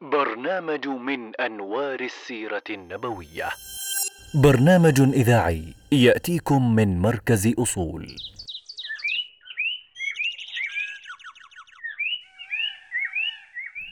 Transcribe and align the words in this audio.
برنامج 0.00 0.88
من 0.88 1.36
أنوار 1.36 2.00
السيرة 2.00 2.62
النبوية. 2.70 3.48
برنامج 4.34 5.00
إذاعي 5.00 5.74
يأتيكم 5.92 6.74
من 6.74 6.98
مركز 6.98 7.54
أصول. 7.58 8.16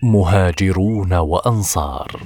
مهاجرون 0.02 1.12
وأنصار. 1.12 2.20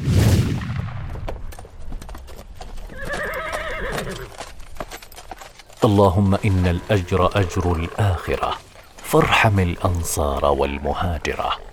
اللهم 5.85 6.35
إن 6.35 6.67
الأجر 6.67 7.41
أجر 7.41 7.77
الآخرة. 7.77 8.59
فارحم 8.97 9.59
الأنصار 9.59 10.45
والمهاجرة. 10.45 11.68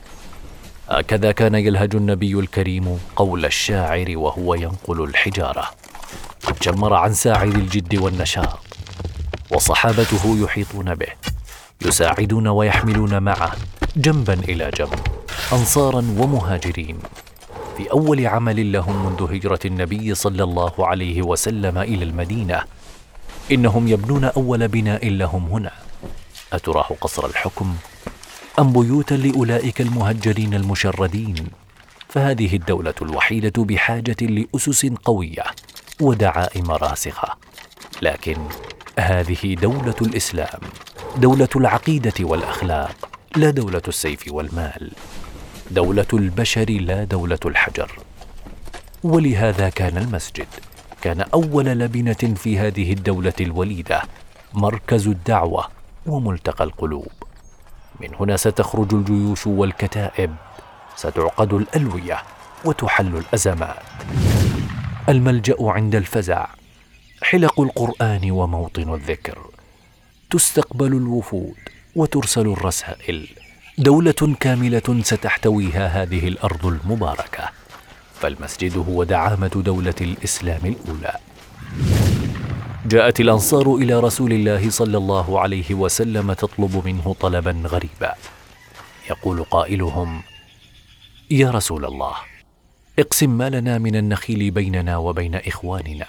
هكذا 0.90 1.32
كان 1.32 1.56
يلهج 1.56 1.96
النبي 1.96 2.40
الكريم 2.40 3.00
قول 3.16 3.46
الشاعر 3.46 4.06
وهو 4.18 4.54
ينقل 4.54 5.04
الحجارة. 5.04 5.70
جمر 6.62 6.94
عن 6.94 7.14
ساعد 7.14 7.56
الجد 7.56 7.96
والنشاط 7.96 8.60
وصحابته 9.52 10.38
يحيطون 10.44 10.96
به 10.96 11.08
يساعدون 11.86 12.48
ويحملون 12.48 13.24
معه 13.24 13.52
جنبا 13.96 14.34
إلى 14.34 14.72
جنب 14.78 15.00
انصارا 15.54 16.16
ومهاجرين. 16.18 16.98
في 17.78 17.92
أول 17.92 18.28
عمل 18.28 18.72
لهم 18.72 19.06
منذ 19.06 19.36
هجرة 19.36 19.60
النبي 19.66 20.16
صلى 20.16 20.44
الله 20.44 20.88
عليه 20.88 21.22
وسلم 21.22 21.78
إلى 21.78 22.04
المدينة 22.04 22.64
إنهم 23.52 23.88
يبنون 23.88 24.24
أول 24.24 24.68
بناء 24.68 25.10
لهم 25.10 25.46
هنا. 25.46 25.72
اتراه 26.54 26.88
قصر 27.02 27.26
الحكم؟ 27.26 27.76
أم 28.60 28.74
بيوتا 28.74 29.16
لأولئك 29.16 29.82
المهجرين 29.82 30.54
المشردين؟ 30.54 31.36
فهذه 32.10 32.56
الدولة 32.56 32.94
الوحيدة 33.02 33.64
بحاجة 33.64 34.16
لأسس 34.22 34.86
قوية 34.86 35.44
ودعائم 36.02 36.72
راسخه 36.72 37.36
لكن 38.02 38.38
هذه 39.00 39.56
دولة 39.56 39.96
الإسلام 40.02 40.60
دولة 41.18 41.50
العقيدة 41.56 42.14
والأخلاق 42.20 43.10
لا 43.36 43.50
دولة 43.50 43.82
السيف 43.88 44.24
والمال. 44.32 44.92
دولة 45.72 46.08
البشر 46.14 46.70
لا 46.70 47.04
دولة 47.04 47.40
الحجر. 47.46 47.92
ولهذا 49.04 49.70
كان 49.70 49.98
المسجد 49.98 50.48
كان 51.02 51.22
أول 51.22 51.66
لبنة 51.66 52.34
في 52.36 52.60
هذه 52.60 52.94
الدولة 52.94 53.34
الوليدة 53.42 54.02
مركز 54.54 55.08
الدعوة 55.08 55.68
وملتقى 56.06 56.64
القلوب. 56.64 57.25
من 58.00 58.10
هنا 58.20 58.38
ستخرج 58.38 58.94
الجيوش 58.94 59.48
والكتائب 59.48 60.36
ستعقد 60.96 61.54
الألوية 61.54 62.24
وتحل 62.66 63.18
الأزمات. 63.18 63.84
الملجأ 65.10 65.56
عند 65.60 65.96
الفزع 65.96 66.48
حلق 67.22 67.62
القرآن 67.62 68.32
وموطن 68.32 68.94
الذكر. 68.94 69.38
تستقبل 70.30 70.94
الوفود 70.94 71.56
وترسل 71.96 72.48
الرسائل. 72.48 73.28
دولة 73.78 74.36
كاملة 74.40 75.02
ستحتويها 75.02 75.88
هذه 75.88 76.28
الأرض 76.28 76.66
المباركة. 76.66 77.50
فالمسجد 78.14 78.78
هو 78.78 79.04
دعامة 79.04 79.62
دولة 79.66 79.96
الإسلام 80.02 80.62
الأولى. 80.66 81.16
جاءت 82.86 83.20
الأنصار 83.20 83.76
إلى 83.76 84.00
رسول 84.00 84.34
الله 84.34 84.70
صلى 84.70 84.98
الله 84.98 85.40
عليه 85.40 85.74
وسلم 85.74 86.34
تطلب 86.34 86.82
منه 86.86 87.16
طلبا 87.20 87.52
غريبا. 87.66 88.14
يقول 89.10 89.44
قائلهم 89.44 90.22
يا 91.32 91.52
رسول 91.52 91.86
الله 91.86 92.14
اقسم 93.00 93.30
ما 93.30 93.50
لنا 93.50 93.78
من 93.78 93.96
النخيل 93.96 94.52
بيننا 94.52 94.98
وبين 94.98 95.36
إخواننا. 95.36 96.08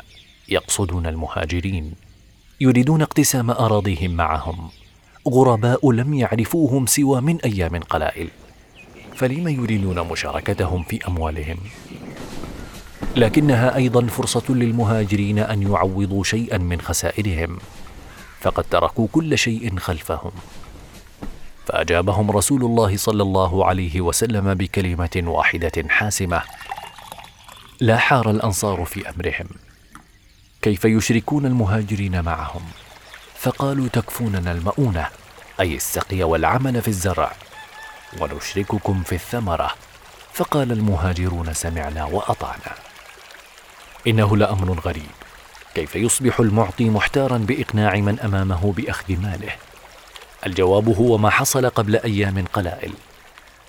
يقصدون 0.48 1.06
المهاجرين. 1.06 1.94
يريدون 2.60 3.02
اقتسام 3.02 3.50
أراضيهم 3.50 4.10
معهم. 4.10 4.70
غرباء 5.28 5.92
لم 5.92 6.14
يعرفوهم 6.14 6.86
سوى 6.86 7.20
من 7.20 7.40
أيام 7.40 7.80
قلائل. 7.80 8.28
فلم 9.14 9.48
يريدون 9.48 10.08
مشاركتهم 10.08 10.82
في 10.82 11.08
أموالهم؟ 11.08 11.56
لكنها 13.16 13.76
أيضا 13.76 14.06
فرصة 14.06 14.44
للمهاجرين 14.48 15.38
أن 15.38 15.62
يعوضوا 15.62 16.24
شيئا 16.24 16.58
من 16.58 16.80
خسائرهم 16.80 17.58
فقد 18.40 18.64
تركوا 18.64 19.08
كل 19.12 19.38
شيء 19.38 19.78
خلفهم. 19.78 20.32
فأجابهم 21.66 22.30
رسول 22.30 22.64
الله 22.64 22.96
صلى 22.96 23.22
الله 23.22 23.66
عليه 23.66 24.00
وسلم 24.00 24.54
بكلمة 24.54 25.22
واحدة 25.26 25.88
حاسمة 25.88 26.42
لا 27.80 27.96
حار 27.96 28.30
الأنصار 28.30 28.84
في 28.84 29.10
أمرهم. 29.10 29.46
كيف 30.62 30.84
يشركون 30.84 31.46
المهاجرين 31.46 32.24
معهم؟ 32.24 32.62
فقالوا 33.34 33.88
تكفوننا 33.88 34.52
المؤونة 34.52 35.06
أي 35.60 35.74
السقي 35.74 36.22
والعمل 36.22 36.82
في 36.82 36.88
الزرع 36.88 37.32
ونشرككم 38.20 39.02
في 39.02 39.14
الثمرة. 39.14 39.70
فقال 40.32 40.72
المهاجرون 40.72 41.54
سمعنا 41.54 42.04
وأطعنا. 42.04 42.85
إنه 44.06 44.36
لأمر 44.36 44.80
غريب. 44.80 45.10
كيف 45.74 45.96
يصبح 45.96 46.40
المعطي 46.40 46.90
محتارا 46.90 47.38
بإقناع 47.38 47.96
من 47.96 48.20
أمامه 48.20 48.72
بأخذ 48.72 49.16
ماله؟ 49.16 49.52
الجواب 50.46 50.88
هو 50.88 51.18
ما 51.18 51.30
حصل 51.30 51.68
قبل 51.68 51.96
أيام 51.96 52.44
قلائل. 52.52 52.92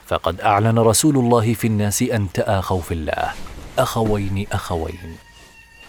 فقد 0.08 0.42
أعلن 0.42 0.80
رسول 0.80 1.18
الله 1.18 1.54
في 1.54 1.68
الناس 1.68 2.02
أن 2.02 2.32
تآخوا 2.34 2.82
في 2.82 2.94
الله. 2.94 3.34
أخوين 3.80 4.48
أخوين. 4.52 5.18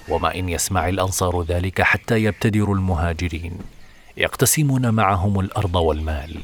وما 0.08 0.34
إن 0.34 0.48
يسمع 0.48 0.88
الأنصار 0.88 1.42
ذلك 1.42 1.82
حتى 1.82 2.24
يبتدروا 2.24 2.74
المهاجرين. 2.74 3.58
يقتسمون 4.16 4.90
معهم 4.90 5.40
الأرض 5.40 5.76
والمال. 5.76 6.40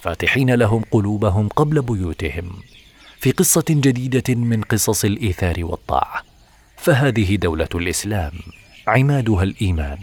فاتحين 0.00 0.54
لهم 0.54 0.84
قلوبهم 0.90 1.48
قبل 1.48 1.82
بيوتهم. 1.82 2.52
في 3.18 3.30
قصة 3.30 3.64
جديدة 3.68 4.34
من 4.34 4.62
قصص 4.62 5.04
الإيثار 5.04 5.54
والطاعة. 5.58 6.29
فهذه 6.80 7.36
دولة 7.36 7.68
الإسلام 7.74 8.32
عمادها 8.86 9.42
الإيمان 9.42 9.98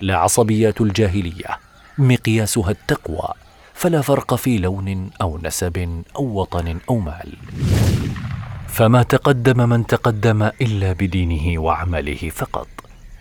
لا 0.00 0.16
عصبيات 0.16 0.80
الجاهلية 0.80 1.58
مقياسها 1.98 2.70
التقوى 2.70 3.28
فلا 3.74 4.00
فرق 4.00 4.34
في 4.34 4.58
لون 4.58 5.10
أو 5.22 5.38
نسب 5.42 6.02
أو 6.16 6.24
وطن 6.40 6.78
أو 6.90 6.98
مال. 6.98 7.32
فما 8.68 9.02
تقدم 9.02 9.68
من 9.68 9.86
تقدم 9.86 10.42
إلا 10.42 10.92
بدينه 10.92 11.62
وعمله 11.62 12.30
فقط. 12.34 12.68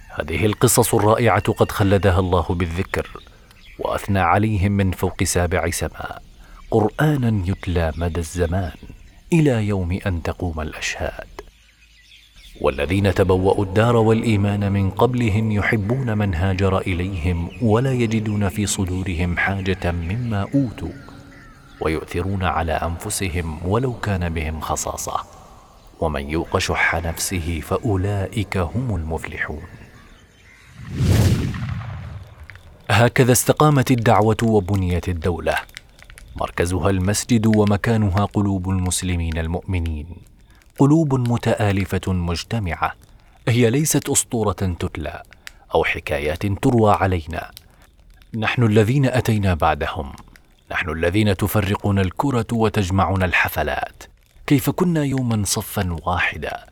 هذه 0.10 0.46
القصص 0.46 0.94
الرائعة 0.96 1.52
قد 1.54 1.72
خلدها 1.72 2.20
الله 2.20 2.46
بالذكر 2.50 3.10
وأثنى 3.80 4.20
عليهم 4.20 4.72
من 4.72 4.92
فوق 4.92 5.24
سابع 5.24 5.70
سماء. 5.70 6.22
قرانا 6.72 7.42
يتلى 7.46 7.94
مدى 7.98 8.20
الزمان 8.20 8.78
إلى 9.34 9.68
يوم 9.68 10.00
أن 10.06 10.24
تقوم 10.24 10.62
الأشهاد. 10.62 11.33
والذين 12.62 13.14
تبوأوا 13.14 13.66
الدار 13.66 13.96
والإيمان 13.96 14.72
من 14.72 14.90
قبلهم 14.90 15.52
يحبون 15.52 16.18
من 16.18 16.36
هاجر 16.36 16.78
إليهم 16.78 17.50
ولا 17.62 17.92
يجدون 17.94 18.50
في 18.50 18.66
صدورهم 18.66 19.38
حاجة 19.38 19.92
مما 19.92 20.48
أوتوا 20.56 20.92
ويؤثرون 21.82 22.44
على 22.44 22.72
أنفسهم 22.72 23.60
ولو 23.66 23.94
كان 23.94 24.30
بهم 24.30 24.60
خصاصة. 24.60 25.24
ومن 26.00 26.30
يوق 26.30 26.58
شح 26.58 26.96
نفسه 26.96 27.62
فأولئك 27.64 28.58
هم 28.58 28.96
المفلحون. 28.96 29.64
هكذا 32.92 33.32
استقامت 33.32 33.92
الدعوة 33.92 34.38
وبنيت 34.44 35.10
الدولة. 35.10 35.56
مركزها 36.36 36.90
المسجد 36.90 37.46
ومكانها 37.46 38.26
قلوب 38.26 38.70
المسلمين 38.70 39.38
المؤمنين. 39.38 40.33
قلوب 40.80 41.14
متآلفة 41.30 42.14
مجتمعة. 42.14 42.94
هي 43.48 43.70
ليست 43.70 44.10
أسطورة 44.10 44.52
تتلى 44.52 45.24
أو 45.76 45.84
حكايات 45.84 46.46
تروى 46.46 46.92
علينا. 46.94 47.52
نحن 48.38 48.64
الذين 48.64 49.06
أتينا 49.06 49.54
بعدهم. 49.54 50.12
نحن 50.72 50.90
الذين 50.90 51.38
تفرقنا 51.38 52.02
الكرة 52.02 52.48
وتجمعنا 52.52 53.26
الحفلات. 53.26 54.04
كيف 54.48 54.70
كنا 54.70 55.04
يوما 55.04 55.44
صفا 55.46 55.98
واحدا 56.06 56.66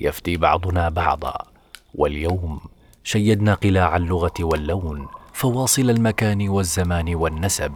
يفتي 0.00 0.36
بعضنا 0.36 0.88
بعضا. 0.88 1.38
واليوم 1.94 2.60
شيدنا 3.04 3.54
قلاع 3.54 3.96
اللغة 3.96 4.34
واللون 4.40 5.08
فواصل 5.32 5.90
المكان 5.90 6.48
والزمان 6.48 7.14
والنسب. 7.14 7.72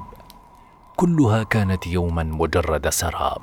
كلها 0.96 1.42
كانت 1.42 1.86
يوما 1.86 2.22
مجرد 2.22 2.88
سراب. 2.88 3.42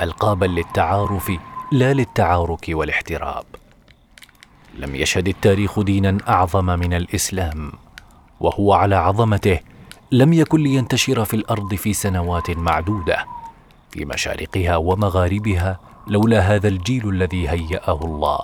القابا 0.00 0.46
للتعارف 0.46 1.32
لا 1.72 1.92
للتعارك 1.92 2.66
والاحتراب. 2.68 3.44
لم 4.74 4.94
يشهد 4.94 5.28
التاريخ 5.28 5.80
دينا 5.80 6.18
أعظم 6.28 6.64
من 6.64 6.94
الإسلام 6.94 7.72
وهو 8.40 8.72
على 8.72 8.96
عظمته 8.96 9.60
لم 10.12 10.32
يكن 10.32 10.62
لينتشر 10.62 11.24
في 11.24 11.34
الأرض 11.34 11.74
في 11.74 11.92
سنوات 11.92 12.50
معدودة. 12.50 13.26
في 13.90 14.04
مشارقها 14.04 14.76
ومغاربها 14.76 15.80
لولا 16.06 16.40
هذا 16.40 16.68
الجيل 16.68 17.08
الذي 17.08 17.48
هيأه 17.48 18.00
الله 18.04 18.40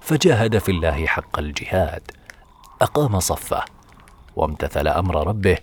فجاهد 0.00 0.58
في 0.58 0.70
الله 0.70 1.06
حق 1.06 1.38
الجهاد. 1.38 2.02
أقام 2.82 3.20
صفه 3.20 3.64
وامتثل 4.36 4.88
أمر 4.88 5.26
ربه 5.26 5.58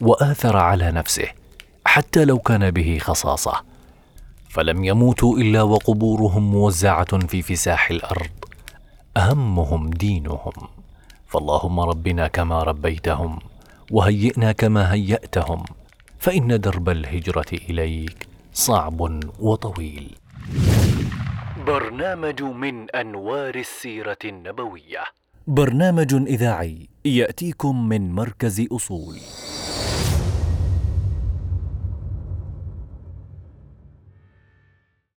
وآثر 0.00 0.56
على 0.56 0.92
نفسه 0.92 1.28
حتى 1.84 2.24
لو 2.24 2.38
كان 2.38 2.70
به 2.70 2.98
خصاصة. 3.00 3.75
فلم 4.48 4.84
يموتوا 4.84 5.38
إلا 5.38 5.62
وقبورهم 5.62 6.50
موزعه 6.50 7.26
في 7.26 7.42
فساح 7.42 7.90
الأرض. 7.90 8.30
أهمهم 9.16 9.90
دينهم. 9.90 10.52
فاللهم 11.26 11.80
ربنا 11.80 12.28
كما 12.28 12.62
ربيتهم 12.62 13.38
وهيئنا 13.90 14.52
كما 14.52 14.92
هيأتهم. 14.92 15.64
فإن 16.18 16.60
درب 16.60 16.88
الهجرة 16.88 17.52
إليك 17.52 18.28
صعب 18.52 19.00
وطويل. 19.40 20.16
برنامج 21.66 22.42
من 22.42 22.90
أنوار 22.90 23.54
السيرة 23.54 24.18
النبوية. 24.24 25.04
برنامج 25.46 26.14
إذاعي 26.14 26.88
يأتيكم 27.04 27.88
من 27.88 28.12
مركز 28.12 28.66
أصول. 28.72 29.16